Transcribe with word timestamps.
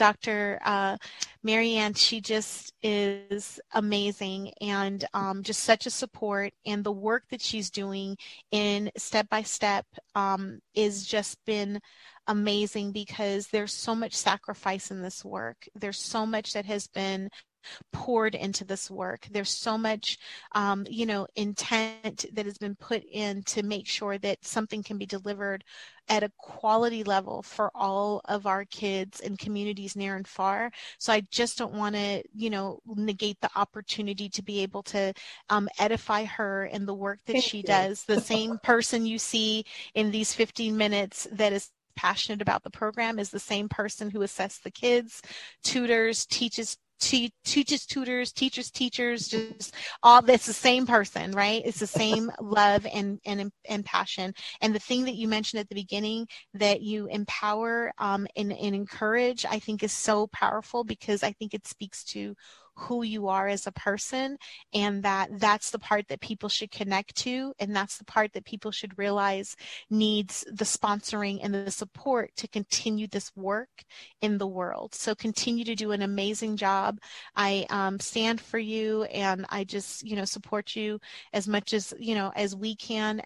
Dr. 0.00 0.58
Uh, 0.64 0.96
Marianne, 1.42 1.92
she 1.92 2.22
just 2.22 2.72
is 2.82 3.60
amazing 3.72 4.50
and 4.58 5.04
um, 5.12 5.42
just 5.42 5.62
such 5.62 5.84
a 5.84 5.90
support. 5.90 6.54
And 6.64 6.82
the 6.82 6.90
work 6.90 7.24
that 7.30 7.42
she's 7.42 7.70
doing 7.70 8.16
in 8.50 8.90
step 8.96 9.28
by 9.28 9.42
step 9.42 9.84
um, 10.14 10.60
is 10.74 11.04
just 11.04 11.36
been 11.44 11.80
amazing 12.28 12.92
because 12.92 13.48
there's 13.48 13.74
so 13.74 13.94
much 13.94 14.14
sacrifice 14.14 14.90
in 14.90 15.02
this 15.02 15.22
work. 15.22 15.68
There's 15.74 16.00
so 16.00 16.24
much 16.24 16.54
that 16.54 16.64
has 16.64 16.86
been 16.86 17.28
poured 17.92 18.34
into 18.34 18.64
this 18.64 18.90
work. 18.90 19.26
There's 19.30 19.50
so 19.50 19.76
much, 19.76 20.18
um, 20.52 20.86
you 20.88 21.06
know, 21.06 21.26
intent 21.36 22.26
that 22.32 22.46
has 22.46 22.58
been 22.58 22.74
put 22.74 23.02
in 23.10 23.42
to 23.44 23.62
make 23.62 23.86
sure 23.86 24.18
that 24.18 24.44
something 24.44 24.82
can 24.82 24.98
be 24.98 25.06
delivered 25.06 25.64
at 26.08 26.24
a 26.24 26.32
quality 26.38 27.04
level 27.04 27.40
for 27.42 27.70
all 27.74 28.20
of 28.24 28.46
our 28.46 28.64
kids 28.64 29.20
and 29.20 29.38
communities 29.38 29.94
near 29.94 30.16
and 30.16 30.26
far. 30.26 30.72
So 30.98 31.12
I 31.12 31.20
just 31.30 31.56
don't 31.56 31.74
want 31.74 31.94
to, 31.94 32.22
you 32.34 32.50
know, 32.50 32.80
negate 32.86 33.40
the 33.40 33.50
opportunity 33.54 34.28
to 34.30 34.42
be 34.42 34.62
able 34.62 34.82
to 34.84 35.14
um, 35.48 35.68
edify 35.78 36.24
her 36.24 36.66
in 36.66 36.84
the 36.84 36.94
work 36.94 37.20
that 37.26 37.34
Thank 37.34 37.44
she 37.44 37.58
you. 37.58 37.62
does. 37.62 38.04
The 38.04 38.20
same 38.20 38.58
person 38.62 39.06
you 39.06 39.18
see 39.18 39.64
in 39.94 40.10
these 40.10 40.34
15 40.34 40.76
minutes 40.76 41.28
that 41.32 41.52
is 41.52 41.70
passionate 41.96 42.42
about 42.42 42.62
the 42.62 42.70
program 42.70 43.18
is 43.18 43.30
the 43.30 43.38
same 43.38 43.68
person 43.68 44.10
who 44.10 44.20
assesses 44.20 44.62
the 44.62 44.70
kids, 44.70 45.22
tutors, 45.62 46.26
teaches 46.26 46.76
te- 47.00 47.32
teaches 47.44 47.86
tutors 47.86 48.32
teachers 48.32 48.70
teachers 48.70 49.28
just 49.28 49.74
all 50.02 50.22
that's 50.22 50.46
the 50.46 50.52
same 50.52 50.86
person 50.86 51.32
right? 51.32 51.62
It's 51.64 51.80
the 51.80 51.86
same 51.86 52.30
love 52.40 52.86
and 52.92 53.18
and 53.24 53.50
and 53.68 53.84
passion. 53.84 54.34
And 54.60 54.74
the 54.74 54.78
thing 54.78 55.04
that 55.04 55.14
you 55.14 55.28
mentioned 55.28 55.60
at 55.60 55.68
the 55.68 55.74
beginning 55.74 56.26
that 56.54 56.82
you 56.82 57.06
empower 57.06 57.92
um, 57.98 58.26
and, 58.36 58.52
and 58.52 58.74
encourage 58.74 59.44
i 59.44 59.58
think 59.58 59.82
is 59.82 59.92
so 59.92 60.26
powerful 60.28 60.84
because 60.84 61.22
i 61.22 61.32
think 61.32 61.54
it 61.54 61.66
speaks 61.66 62.04
to 62.04 62.34
who 62.74 63.02
you 63.02 63.28
are 63.28 63.48
as 63.48 63.66
a 63.66 63.72
person 63.72 64.36
and 64.72 65.02
that 65.02 65.28
that's 65.38 65.70
the 65.70 65.78
part 65.78 66.06
that 66.08 66.20
people 66.20 66.48
should 66.48 66.70
connect 66.70 67.14
to 67.14 67.52
and 67.58 67.74
that's 67.74 67.98
the 67.98 68.04
part 68.04 68.32
that 68.32 68.44
people 68.44 68.70
should 68.70 68.96
realize 68.98 69.56
needs 69.90 70.44
the 70.52 70.64
sponsoring 70.64 71.40
and 71.42 71.54
the 71.54 71.70
support 71.70 72.30
to 72.36 72.48
continue 72.48 73.06
this 73.06 73.30
work 73.36 73.68
in 74.22 74.38
the 74.38 74.46
world. 74.46 74.94
So 74.94 75.14
continue 75.14 75.64
to 75.64 75.74
do 75.74 75.92
an 75.92 76.02
amazing 76.02 76.56
job. 76.56 76.98
I 77.36 77.66
um, 77.70 77.98
stand 78.00 78.40
for 78.40 78.58
you 78.58 79.04
and 79.04 79.46
i 79.50 79.64
just 79.64 80.06
you 80.06 80.16
know 80.16 80.24
support 80.24 80.76
you 80.76 81.00
as 81.32 81.46
much 81.46 81.72
as 81.72 81.94
you 81.98 82.14
know 82.14 82.32
as 82.34 82.54
we 82.54 82.74
can 82.76 83.22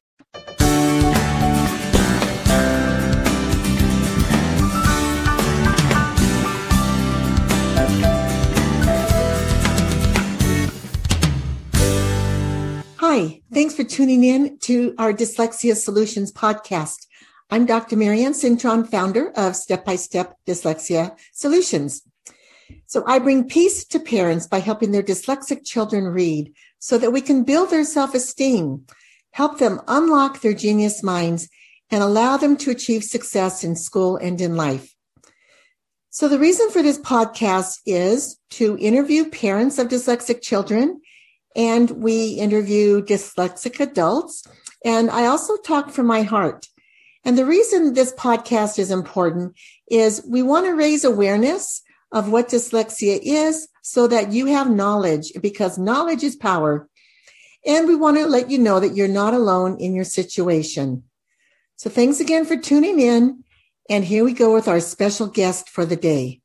thanks 13.55 13.77
for 13.77 13.84
tuning 13.84 14.24
in 14.24 14.58
to 14.58 14.97
our 14.98 15.12
Dyslexia 15.12 15.77
Solutions 15.77 16.33
podcast. 16.33 17.06
I'm 17.50 17.66
Dr. 17.66 17.94
Marianne 17.94 18.33
Cintron, 18.33 18.91
founder 18.91 19.30
of 19.36 19.55
Step 19.55 19.84
by 19.84 19.94
Step 19.94 20.36
Dyslexia 20.44 21.16
Solutions. 21.33 22.02
So 22.86 23.05
I 23.06 23.20
bring 23.20 23.46
peace 23.46 23.84
to 23.84 24.00
parents 24.00 24.48
by 24.48 24.58
helping 24.58 24.91
their 24.91 25.05
dyslexic 25.05 25.64
children 25.64 26.02
read 26.02 26.52
so 26.80 26.98
that 26.98 27.12
we 27.12 27.20
can 27.20 27.44
build 27.44 27.70
their 27.70 27.84
self-esteem, 27.84 28.86
help 29.30 29.58
them 29.58 29.80
unlock 29.86 30.41
their 30.41 30.55
genius 30.55 31.05
minds, 31.05 31.48
and 31.92 32.02
allow 32.02 32.36
them 32.36 32.56
to 32.56 32.73
achieve 32.73 33.05
success 33.05 33.62
in 33.62 33.77
school 33.77 34.17
and 34.17 34.40
in 34.40 34.56
life. 34.56 34.96
So 36.11 36.27
the 36.27 36.40
reason 36.40 36.70
for 36.70 36.83
this 36.83 36.98
podcast 36.98 37.79
is 37.86 38.36
to 38.50 38.77
interview 38.79 39.30
parents 39.30 39.79
of 39.79 39.86
dyslexic 39.86 40.42
children 40.42 41.00
and 41.55 41.91
we 41.91 42.31
interview 42.33 43.03
dyslexic 43.03 43.81
adults. 43.81 44.47
And 44.85 45.11
I 45.11 45.27
also 45.27 45.57
talk 45.59 45.91
from 45.91 46.07
my 46.07 46.23
heart. 46.23 46.69
And 47.25 47.39
the 47.39 47.47
reason 47.47 47.95
this 47.95 48.13
podcast 48.13 48.79
is 48.79 48.91
important 48.91 49.55
is 49.91 50.25
we 50.29 50.42
want 50.42 50.67
to 50.67 50.75
raise 50.75 51.05
awareness 51.05 51.83
of 52.13 52.31
what 52.31 52.48
dyslexia 52.48 53.19
is 53.23 53.69
so 53.83 54.07
that 54.07 54.33
you 54.33 54.47
have 54.47 54.70
knowledge 54.70 55.33
because 55.41 55.79
knowledge 55.79 56.23
is 56.23 56.37
power. 56.37 56.89
And 57.67 57.89
we 57.89 57.97
want 57.97 58.19
to 58.19 58.27
let 58.27 58.51
you 58.51 58.59
know 58.59 58.79
that 58.79 58.95
you're 58.95 59.09
not 59.09 59.33
alone 59.33 59.79
in 59.79 59.95
your 59.95 60.05
situation. 60.05 61.05
So 61.77 61.89
thanks 61.89 62.21
again 62.21 62.45
for 62.45 62.57
tuning 62.57 63.01
in. 63.01 63.42
And 63.89 64.05
here 64.05 64.25
we 64.25 64.33
go 64.33 64.53
with 64.53 64.69
our 64.69 64.81
special 64.81 65.27
guest 65.27 65.69
for 65.69 65.85
the 65.85 65.97
day. 65.97 66.41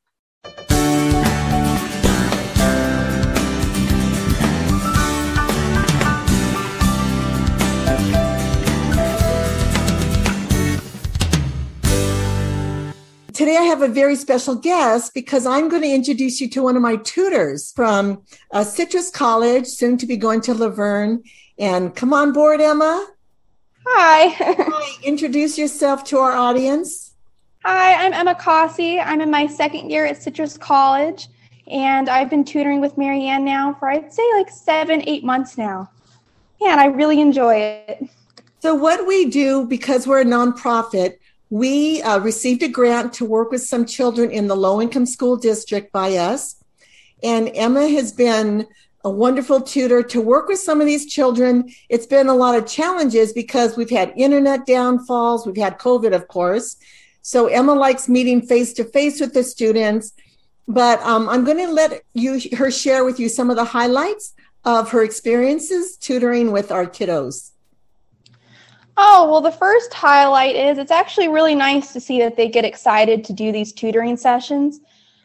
I 13.60 13.64
have 13.64 13.82
a 13.82 13.88
very 13.88 14.16
special 14.16 14.54
guest 14.54 15.12
because 15.12 15.44
I'm 15.44 15.68
going 15.68 15.82
to 15.82 15.88
introduce 15.88 16.40
you 16.40 16.48
to 16.48 16.62
one 16.62 16.76
of 16.76 16.82
my 16.82 16.96
tutors 16.96 17.72
from 17.72 18.22
uh, 18.52 18.64
Citrus 18.64 19.10
College, 19.10 19.66
soon 19.66 19.98
to 19.98 20.06
be 20.06 20.16
going 20.16 20.40
to 20.42 20.54
La 20.54 20.70
Verne. 20.70 21.22
And 21.58 21.94
come 21.94 22.14
on 22.14 22.32
board, 22.32 22.62
Emma. 22.62 23.06
Hi. 23.86 24.28
Hi, 24.28 24.92
introduce 25.02 25.58
yourself 25.58 26.04
to 26.04 26.16
our 26.16 26.32
audience. 26.32 27.12
Hi, 27.62 28.02
I'm 28.02 28.14
Emma 28.14 28.34
Cossey. 28.34 28.98
I'm 28.98 29.20
in 29.20 29.30
my 29.30 29.46
second 29.46 29.90
year 29.90 30.06
at 30.06 30.22
Citrus 30.22 30.56
College, 30.56 31.28
and 31.70 32.08
I've 32.08 32.30
been 32.30 32.46
tutoring 32.46 32.80
with 32.80 32.96
Marianne 32.96 33.44
now 33.44 33.74
for 33.74 33.90
I'd 33.90 34.10
say 34.10 34.26
like 34.38 34.48
seven, 34.48 35.06
eight 35.06 35.22
months 35.22 35.58
now. 35.58 35.90
Yeah, 36.62 36.72
and 36.72 36.80
I 36.80 36.86
really 36.86 37.20
enjoy 37.20 37.56
it. 37.56 38.08
So, 38.60 38.74
what 38.74 39.06
we 39.06 39.26
do, 39.26 39.66
because 39.66 40.06
we're 40.06 40.22
a 40.22 40.24
nonprofit, 40.24 41.18
we 41.50 42.00
uh, 42.02 42.20
received 42.20 42.62
a 42.62 42.68
grant 42.68 43.12
to 43.14 43.24
work 43.24 43.50
with 43.50 43.62
some 43.62 43.84
children 43.84 44.30
in 44.30 44.46
the 44.46 44.56
low 44.56 44.80
income 44.80 45.06
school 45.06 45.36
district 45.36 45.92
by 45.92 46.16
us. 46.16 46.56
And 47.22 47.50
Emma 47.54 47.88
has 47.88 48.12
been 48.12 48.66
a 49.04 49.10
wonderful 49.10 49.60
tutor 49.60 50.02
to 50.02 50.20
work 50.20 50.46
with 50.46 50.60
some 50.60 50.80
of 50.80 50.86
these 50.86 51.06
children. 51.06 51.72
It's 51.88 52.06
been 52.06 52.28
a 52.28 52.34
lot 52.34 52.56
of 52.56 52.66
challenges 52.66 53.32
because 53.32 53.76
we've 53.76 53.90
had 53.90 54.12
internet 54.16 54.64
downfalls, 54.66 55.46
we've 55.46 55.56
had 55.56 55.78
COVID, 55.78 56.14
of 56.14 56.28
course. 56.28 56.76
So 57.22 57.48
Emma 57.48 57.74
likes 57.74 58.08
meeting 58.08 58.42
face 58.42 58.72
to 58.74 58.84
face 58.84 59.20
with 59.20 59.34
the 59.34 59.42
students. 59.42 60.12
But 60.68 61.02
um, 61.02 61.28
I'm 61.28 61.44
going 61.44 61.58
to 61.58 61.72
let 61.72 62.02
you 62.14 62.40
her 62.56 62.70
share 62.70 63.04
with 63.04 63.18
you 63.18 63.28
some 63.28 63.50
of 63.50 63.56
the 63.56 63.64
highlights 63.64 64.34
of 64.64 64.90
her 64.92 65.02
experiences 65.02 65.96
tutoring 65.96 66.52
with 66.52 66.70
our 66.70 66.86
kiddos. 66.86 67.50
Oh, 69.02 69.30
well, 69.30 69.40
the 69.40 69.50
first 69.50 69.94
highlight 69.94 70.54
is 70.56 70.76
it's 70.76 70.90
actually 70.90 71.28
really 71.28 71.54
nice 71.54 71.94
to 71.94 72.00
see 72.00 72.18
that 72.18 72.36
they 72.36 72.50
get 72.50 72.66
excited 72.66 73.24
to 73.24 73.32
do 73.32 73.50
these 73.50 73.72
tutoring 73.72 74.14
sessions 74.14 74.80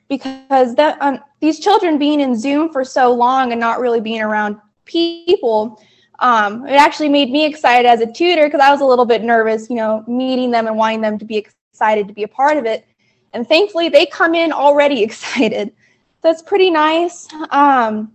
because 0.07 0.75
that 0.75 0.97
um, 1.01 1.19
these 1.41 1.59
children 1.59 1.97
being 1.97 2.21
in 2.21 2.39
Zoom 2.39 2.71
for 2.71 2.85
so 2.85 3.13
long 3.13 3.51
and 3.51 3.59
not 3.59 3.81
really 3.81 3.99
being 3.99 4.21
around 4.21 4.55
people, 4.85 5.83
um, 6.19 6.65
it 6.65 6.75
actually 6.75 7.09
made 7.09 7.29
me 7.31 7.45
excited 7.45 7.85
as 7.85 7.99
a 7.99 8.09
tutor 8.09 8.45
because 8.45 8.61
I 8.61 8.71
was 8.71 8.79
a 8.79 8.85
little 8.85 9.03
bit 9.03 9.23
nervous, 9.23 9.69
you 9.69 9.75
know, 9.75 10.05
meeting 10.07 10.51
them 10.51 10.67
and 10.67 10.77
wanting 10.77 11.01
them 11.01 11.19
to 11.19 11.25
be 11.25 11.35
excited 11.35 12.07
to 12.07 12.13
be 12.13 12.23
a 12.23 12.29
part 12.29 12.55
of 12.55 12.63
it. 12.65 12.87
And 13.33 13.45
thankfully, 13.45 13.89
they 13.89 14.05
come 14.05 14.35
in 14.35 14.53
already 14.53 15.03
excited. 15.07 15.73
That's 16.21 16.41
pretty 16.41 16.71
nice. 16.71 17.27
Um, 17.49 18.13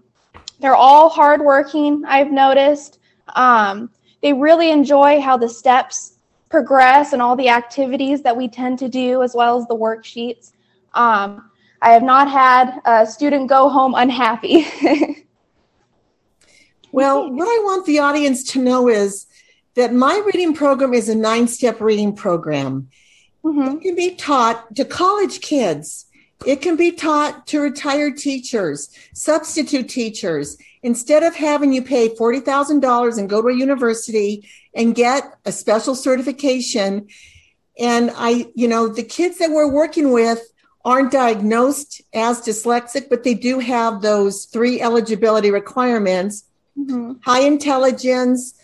they're 0.59 0.75
all 0.75 1.11
hardworking, 1.11 2.03
I've 2.07 2.33
noticed. 2.33 2.99
Um, 3.37 3.91
they 4.23 4.33
really 4.33 4.71
enjoy 4.71 5.21
how 5.21 5.37
the 5.37 5.49
steps 5.49 6.15
progress 6.49 7.13
and 7.13 7.23
all 7.23 7.37
the 7.37 7.49
activities 7.49 8.23
that 8.23 8.37
we 8.37 8.49
tend 8.49 8.79
to 8.81 8.89
do, 8.89 9.23
as 9.23 9.35
well 9.35 9.59
as 9.59 9.67
the 9.69 9.77
worksheets. 9.77 10.53
Um, 10.95 11.51
I 11.81 11.91
have 11.91 12.03
not 12.03 12.31
had 12.31 12.81
a 12.85 13.07
student 13.07 13.49
go 13.49 13.69
home 13.69 13.95
unhappy. 13.95 14.67
well, 16.93 17.31
what 17.33 17.47
I 17.47 17.63
want 17.65 17.87
the 17.87 18.01
audience 18.01 18.43
to 18.53 18.59
know 18.61 18.89
is 18.89 19.27
that 19.77 19.95
my 19.95 20.23
reading 20.27 20.55
program 20.55 20.93
is 20.93 21.09
a 21.09 21.15
nine 21.15 21.49
step 21.49 21.81
reading 21.81 22.15
program. 22.15 22.91
Mm-hmm. 23.45 23.77
It 23.77 23.81
can 23.81 23.95
be 23.95 24.15
taught 24.17 24.75
to 24.75 24.85
college 24.85 25.41
kids. 25.41 26.07
It 26.47 26.63
can 26.63 26.77
be 26.77 26.93
taught 26.93 27.47
to 27.49 27.61
retired 27.61 28.17
teachers, 28.17 28.89
substitute 29.15 29.89
teachers. 29.89 30.57
Instead 30.83 31.23
of 31.23 31.35
having 31.35 31.73
you 31.73 31.83
pay 31.83 32.09
$40,000 32.09 33.19
and 33.19 33.29
go 33.29 33.43
to 33.43 33.49
a 33.49 33.55
university 33.55 34.49
and 34.75 34.95
get 34.95 35.39
a 35.45 35.53
special 35.53 35.95
certification, 35.95 37.09
and 37.79 38.11
I, 38.17 38.47
you 38.55 38.69
know, 38.69 38.89
the 38.89 39.03
kids 39.03 39.39
that 39.39 39.51
we're 39.51 39.71
working 39.71 40.13
with 40.13 40.41
aren't 40.85 41.13
diagnosed 41.13 42.01
as 42.15 42.41
dyslexic, 42.41 43.11
but 43.11 43.23
they 43.23 43.35
do 43.35 43.59
have 43.59 44.01
those 44.01 44.47
three 44.47 44.81
eligibility 44.81 45.51
requirements 45.51 46.45
mm-hmm. 46.79 47.13
high 47.23 47.43
intelligence, 47.43 48.55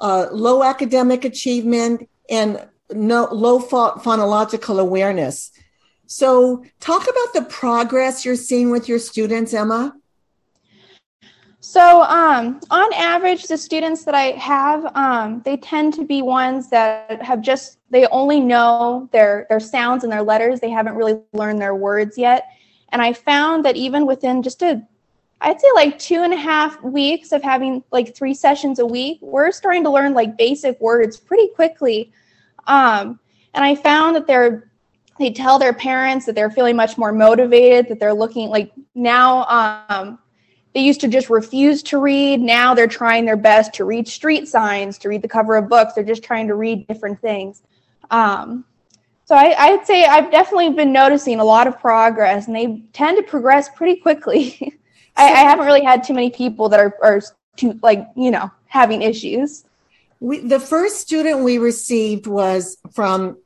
uh, 0.00 0.26
low 0.30 0.62
academic 0.62 1.24
achievement, 1.24 2.08
and 2.30 2.66
no, 2.90 3.28
low 3.32 3.60
phonological 3.60 4.80
awareness. 4.80 5.50
So, 6.06 6.64
talk 6.80 7.02
about 7.02 7.32
the 7.34 7.42
progress 7.50 8.24
you're 8.24 8.36
seeing 8.36 8.70
with 8.70 8.88
your 8.88 8.98
students, 8.98 9.52
Emma. 9.52 9.96
So, 11.60 12.02
um, 12.02 12.60
on 12.70 12.92
average, 12.94 13.48
the 13.48 13.58
students 13.58 14.04
that 14.04 14.14
I 14.14 14.32
have, 14.38 14.86
um, 14.94 15.42
they 15.44 15.56
tend 15.56 15.94
to 15.94 16.04
be 16.04 16.22
ones 16.22 16.70
that 16.70 17.20
have 17.22 17.40
just 17.42 17.78
they 17.90 18.06
only 18.06 18.38
know 18.38 19.08
their 19.10 19.46
their 19.48 19.58
sounds 19.58 20.04
and 20.04 20.12
their 20.12 20.22
letters. 20.22 20.60
They 20.60 20.70
haven't 20.70 20.94
really 20.94 21.18
learned 21.32 21.60
their 21.60 21.74
words 21.74 22.16
yet. 22.16 22.46
And 22.90 23.02
I 23.02 23.12
found 23.12 23.64
that 23.64 23.74
even 23.74 24.06
within 24.06 24.42
just 24.42 24.62
a, 24.62 24.80
I'd 25.40 25.60
say 25.60 25.68
like 25.74 25.98
two 25.98 26.22
and 26.22 26.32
a 26.32 26.36
half 26.36 26.80
weeks 26.82 27.32
of 27.32 27.42
having 27.42 27.82
like 27.90 28.14
three 28.14 28.34
sessions 28.34 28.78
a 28.78 28.86
week, 28.86 29.18
we're 29.20 29.50
starting 29.50 29.82
to 29.84 29.90
learn 29.90 30.14
like 30.14 30.38
basic 30.38 30.80
words 30.80 31.16
pretty 31.16 31.48
quickly. 31.48 32.12
Um, 32.68 33.18
and 33.54 33.64
I 33.64 33.74
found 33.74 34.14
that 34.14 34.26
they're 34.26 34.70
they 35.18 35.30
tell 35.30 35.58
their 35.58 35.72
parents 35.72 36.26
that 36.26 36.34
they're 36.34 36.50
feeling 36.50 36.76
much 36.76 36.98
more 36.98 37.12
motivated, 37.12 37.88
that 37.88 38.00
they're 38.00 38.14
looking 38.14 38.48
like 38.48 38.72
now 38.94 39.44
um, 39.88 40.18
they 40.74 40.80
used 40.80 41.00
to 41.00 41.08
just 41.08 41.30
refuse 41.30 41.82
to 41.84 41.98
read. 41.98 42.40
Now 42.40 42.74
they're 42.74 42.86
trying 42.86 43.24
their 43.24 43.36
best 43.36 43.72
to 43.74 43.84
read 43.84 44.06
street 44.06 44.46
signs, 44.46 44.98
to 44.98 45.08
read 45.08 45.22
the 45.22 45.28
cover 45.28 45.56
of 45.56 45.68
books. 45.68 45.94
They're 45.94 46.04
just 46.04 46.22
trying 46.22 46.48
to 46.48 46.54
read 46.54 46.86
different 46.86 47.20
things. 47.20 47.62
Um, 48.10 48.64
so 49.24 49.34
I, 49.34 49.70
would 49.72 49.84
say 49.86 50.04
I've 50.04 50.30
definitely 50.30 50.70
been 50.70 50.92
noticing 50.92 51.40
a 51.40 51.44
lot 51.44 51.66
of 51.66 51.80
progress, 51.80 52.46
and 52.46 52.54
they 52.54 52.82
tend 52.92 53.16
to 53.16 53.22
progress 53.24 53.68
pretty 53.70 54.00
quickly. 54.00 54.78
I, 55.16 55.24
I, 55.24 55.38
haven't 55.38 55.66
really 55.66 55.82
had 55.82 56.04
too 56.04 56.14
many 56.14 56.30
people 56.30 56.68
that 56.68 56.78
are, 56.78 56.94
are 57.02 57.22
too, 57.56 57.78
like 57.82 58.06
you 58.14 58.30
know 58.30 58.50
having 58.66 59.02
issues. 59.02 59.64
We, 60.20 60.40
the 60.40 60.60
first 60.60 61.00
student 61.00 61.40
we 61.40 61.58
received 61.58 62.26
was 62.26 62.76
from 62.92 63.38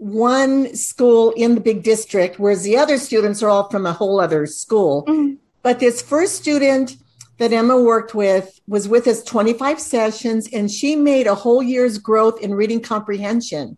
one 0.00 0.74
school 0.74 1.30
in 1.32 1.54
the 1.54 1.60
big 1.60 1.82
district, 1.82 2.38
whereas 2.38 2.62
the 2.62 2.74
other 2.74 2.96
students 2.96 3.42
are 3.42 3.50
all 3.50 3.68
from 3.68 3.84
a 3.84 3.92
whole 3.92 4.18
other 4.18 4.46
school. 4.46 5.04
Mm-hmm. 5.04 5.34
But 5.62 5.78
this 5.78 6.00
first 6.00 6.36
student 6.36 6.96
that 7.36 7.52
Emma 7.52 7.78
worked 7.78 8.14
with 8.14 8.60
was 8.66 8.88
with 8.88 9.06
us 9.06 9.22
25 9.22 9.78
sessions, 9.78 10.48
and 10.54 10.70
she 10.70 10.96
made 10.96 11.26
a 11.26 11.34
whole 11.34 11.62
year's 11.62 11.98
growth 11.98 12.40
in 12.40 12.54
reading 12.54 12.80
comprehension. 12.80 13.76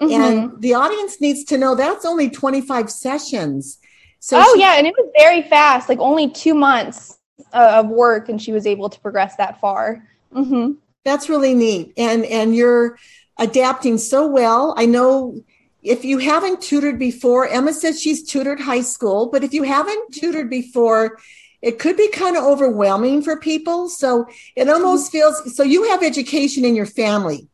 Mm-hmm. 0.00 0.12
And 0.12 0.60
the 0.60 0.74
audience 0.74 1.20
needs 1.20 1.44
to 1.44 1.56
know 1.56 1.76
that's 1.76 2.04
only 2.04 2.30
25 2.30 2.90
sessions. 2.90 3.78
So 4.18 4.40
oh, 4.40 4.54
she- 4.54 4.62
yeah. 4.62 4.74
And 4.74 4.88
it 4.88 4.94
was 4.98 5.08
very 5.16 5.42
fast, 5.42 5.88
like 5.88 6.00
only 6.00 6.30
two 6.30 6.54
months 6.54 7.16
uh, 7.52 7.74
of 7.76 7.86
work, 7.86 8.28
and 8.28 8.42
she 8.42 8.50
was 8.50 8.66
able 8.66 8.88
to 8.88 8.98
progress 8.98 9.36
that 9.36 9.60
far. 9.60 10.04
Mm-hmm. 10.34 10.72
That's 11.04 11.28
really 11.28 11.54
neat. 11.54 11.92
And, 11.96 12.24
and 12.24 12.56
you're 12.56 12.98
adapting 13.38 13.98
so 13.98 14.26
well. 14.26 14.74
I 14.76 14.86
know 14.86 15.40
if 15.82 16.04
you 16.04 16.18
haven't 16.18 16.62
tutored 16.62 16.98
before, 16.98 17.46
Emma 17.46 17.72
says 17.72 18.00
she's 18.00 18.22
tutored 18.22 18.60
high 18.60 18.80
school, 18.80 19.26
but 19.26 19.44
if 19.44 19.52
you 19.52 19.62
haven't 19.64 20.14
tutored 20.14 20.48
before, 20.48 21.18
it 21.60 21.78
could 21.78 21.96
be 21.96 22.08
kind 22.08 22.36
of 22.36 22.44
overwhelming 22.44 23.22
for 23.22 23.38
people. 23.38 23.88
So 23.88 24.26
it 24.56 24.68
almost 24.68 25.12
feels 25.12 25.54
so 25.54 25.62
you 25.62 25.84
have 25.90 26.02
education 26.02 26.64
in 26.64 26.74
your 26.74 26.86
family. 26.86 27.48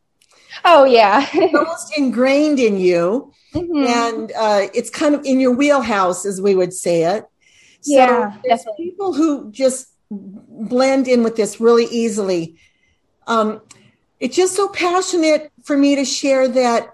Oh 0.65 0.83
yeah, 0.83 1.27
it's 1.33 1.55
almost 1.55 1.97
ingrained 1.97 2.59
in 2.59 2.77
you, 2.77 3.31
mm-hmm. 3.53 3.85
and 3.87 4.31
uh, 4.37 4.67
it's 4.73 4.89
kind 4.89 5.15
of 5.15 5.25
in 5.25 5.39
your 5.39 5.53
wheelhouse, 5.53 6.25
as 6.25 6.41
we 6.41 6.55
would 6.55 6.73
say 6.73 7.03
it. 7.03 7.25
So 7.81 7.95
yeah, 7.95 8.37
there's 8.43 8.59
definitely. 8.59 8.91
people 8.91 9.13
who 9.13 9.51
just 9.51 9.87
blend 10.09 11.07
in 11.07 11.23
with 11.23 11.35
this 11.35 11.59
really 11.59 11.85
easily. 11.85 12.57
Um, 13.27 13.61
it's 14.21 14.35
just 14.35 14.55
so 14.55 14.69
passionate 14.69 15.51
for 15.63 15.75
me 15.75 15.95
to 15.95 16.05
share 16.05 16.47
that 16.47 16.93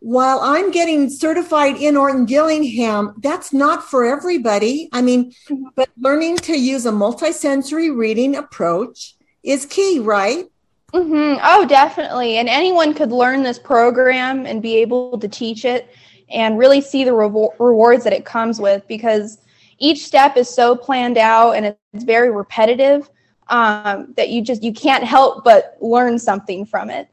while 0.00 0.40
I'm 0.40 0.70
getting 0.70 1.08
certified 1.08 1.76
in 1.76 1.96
Orton 1.96 2.26
Gillingham, 2.26 3.14
that's 3.18 3.52
not 3.52 3.82
for 3.82 4.04
everybody. 4.04 4.90
I 4.92 5.00
mean, 5.00 5.32
mm-hmm. 5.48 5.64
but 5.74 5.88
learning 5.98 6.36
to 6.38 6.56
use 6.56 6.84
a 6.84 6.92
multisensory 6.92 7.96
reading 7.96 8.36
approach 8.36 9.16
is 9.42 9.64
key, 9.64 10.00
right? 10.00 10.44
Mm-hmm. 10.92 11.40
Oh, 11.42 11.66
definitely. 11.66 12.36
And 12.36 12.48
anyone 12.48 12.92
could 12.92 13.10
learn 13.10 13.42
this 13.42 13.58
program 13.58 14.44
and 14.44 14.62
be 14.62 14.76
able 14.76 15.18
to 15.18 15.28
teach 15.28 15.64
it 15.64 15.88
and 16.28 16.58
really 16.58 16.82
see 16.82 17.04
the 17.04 17.14
rewards 17.14 18.04
that 18.04 18.12
it 18.12 18.26
comes 18.26 18.60
with 18.60 18.86
because 18.86 19.38
each 19.78 20.04
step 20.04 20.36
is 20.36 20.48
so 20.48 20.76
planned 20.76 21.16
out 21.16 21.52
and 21.52 21.64
it's 21.66 22.04
very 22.04 22.30
repetitive 22.30 23.08
um, 23.48 24.12
that 24.16 24.30
you 24.30 24.42
just 24.42 24.62
you 24.62 24.72
can't 24.72 25.04
help 25.04 25.44
but 25.44 25.76
learn 25.80 26.18
something 26.18 26.64
from 26.64 26.90
it. 26.90 27.08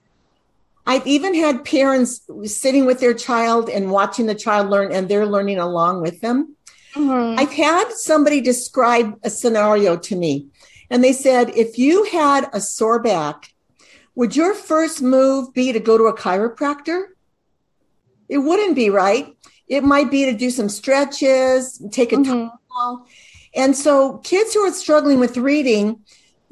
I've 0.85 1.07
even 1.07 1.33
had 1.33 1.63
parents 1.63 2.21
sitting 2.45 2.85
with 2.85 2.99
their 2.99 3.13
child 3.13 3.69
and 3.69 3.89
watching 3.91 4.25
the 4.25 4.35
child 4.35 4.69
learn, 4.69 4.91
and 4.91 5.07
they're 5.07 5.25
learning 5.25 5.59
along 5.59 6.01
with 6.01 6.19
them. 6.21 6.55
Mm-hmm. 6.93 7.39
I've 7.39 7.53
had 7.53 7.91
somebody 7.91 8.41
describe 8.41 9.17
a 9.23 9.29
scenario 9.29 9.95
to 9.97 10.15
me, 10.15 10.47
and 10.89 11.03
they 11.03 11.13
said, 11.13 11.51
if 11.55 11.77
you 11.77 12.03
had 12.05 12.49
a 12.53 12.59
sore 12.59 13.01
back 13.01 13.53
would 14.15 14.35
your 14.35 14.53
first 14.53 15.01
move 15.01 15.53
be 15.53 15.71
to 15.71 15.79
go 15.79 15.97
to 15.97 16.05
a 16.05 16.15
chiropractor? 16.15 17.05
It 18.29 18.37
wouldn't 18.37 18.75
be, 18.75 18.89
right? 18.89 19.35
It 19.67 19.83
might 19.83 20.11
be 20.11 20.25
to 20.25 20.33
do 20.33 20.51
some 20.51 20.69
stretches, 20.69 21.81
take 21.91 22.13
a 22.13 22.17
mm-hmm. 22.17 23.03
And 23.55 23.75
so 23.75 24.17
kids 24.19 24.53
who 24.53 24.61
are 24.61 24.71
struggling 24.71 25.19
with 25.19 25.37
reading, 25.37 26.01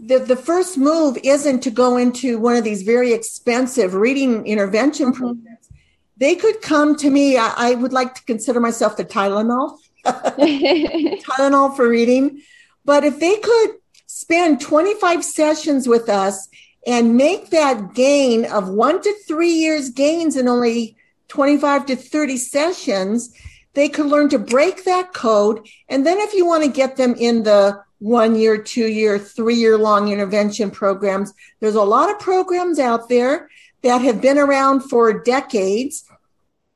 the, 0.04 0.18
the 0.18 0.36
first 0.36 0.78
move 0.78 1.18
isn't 1.24 1.62
to 1.62 1.70
go 1.70 1.98
into 1.98 2.40
one 2.40 2.56
of 2.56 2.64
these 2.64 2.82
very 2.82 3.14
expensive 3.14 3.94
reading 3.94 4.46
intervention 4.48 5.12
mm-hmm. 5.12 5.20
programs. 5.20 5.70
They 6.18 6.36
could 6.36 6.62
come 6.62 6.96
to 6.98 7.10
me. 7.10 7.38
I, 7.38 7.54
I, 7.56 7.76
would 7.76 7.94
like 7.94 8.16
to 8.16 8.24
consider 8.24 8.60
myself 8.60 8.98
the 8.98 9.06
Tylenol, 9.06 9.78
Tylenol 10.06 11.76
for 11.76 11.88
reading. 11.88 12.42
But 12.84 13.04
if 13.04 13.20
they 13.20 13.38
could 13.38 13.76
spend 14.08 14.60
25 14.60 15.24
sessions 15.24 15.88
with 15.88 16.10
us 16.10 16.48
and 16.86 17.16
make 17.16 17.52
that 17.52 17.94
gain 17.94 18.46
of 18.46 18.70
one 18.70 19.02
to 19.02 19.14
three 19.28 19.54
years 19.54 19.92
gains 19.92 20.36
in 20.36 20.48
only 20.48 20.96
25 21.28 21.86
to 21.88 21.96
30 21.96 22.38
sessions, 22.38 23.36
they 23.74 23.90
could 23.90 24.06
learn 24.06 24.30
to 24.30 24.40
break 24.40 24.84
that 24.84 25.14
code. 25.14 25.68
And 25.88 26.06
then 26.06 26.20
if 26.20 26.34
you 26.34 26.46
want 26.46 26.64
to 26.64 26.70
get 26.70 26.98
them 26.98 27.16
in 27.16 27.44
the 27.44 27.82
one 28.00 28.36
year, 28.36 28.58
two 28.58 28.88
year, 28.88 29.20
three 29.20 29.56
year 29.56 29.78
long 29.78 30.10
intervention 30.10 30.72
programs, 30.72 31.34
there's 31.60 31.76
a 31.76 31.84
lot 31.84 32.10
of 32.10 32.20
programs 32.20 32.80
out 32.80 33.10
there 33.10 33.50
that 33.84 34.02
have 34.02 34.22
been 34.22 34.38
around 34.38 34.82
for 34.82 35.22
decades. 35.24 36.04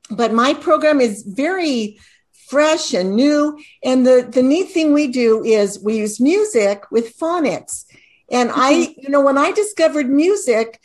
But 0.09 0.33
my 0.33 0.53
program 0.53 1.01
is 1.01 1.23
very 1.23 1.99
fresh 2.47 2.93
and 2.93 3.15
new. 3.15 3.59
And 3.83 4.05
the, 4.05 4.27
the 4.29 4.43
neat 4.43 4.69
thing 4.69 4.93
we 4.93 5.07
do 5.07 5.43
is 5.43 5.79
we 5.83 5.97
use 5.97 6.19
music 6.19 6.83
with 6.91 7.17
phonics. 7.17 7.85
And 8.29 8.51
I, 8.51 8.73
mm-hmm. 8.73 9.01
you 9.01 9.09
know, 9.09 9.21
when 9.21 9.37
I 9.37 9.51
discovered 9.51 10.09
music, 10.09 10.79